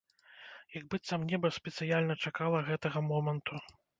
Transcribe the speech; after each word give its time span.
Як 0.77 0.83
быццам 0.93 1.25
неба 1.33 1.51
спецыяльна 1.59 2.15
чакала 2.27 2.65
гэтага 2.73 3.05
моманту. 3.13 3.63